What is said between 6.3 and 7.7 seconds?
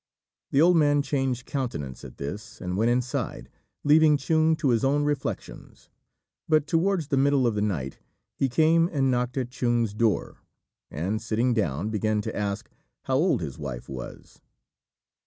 but towards the middle of the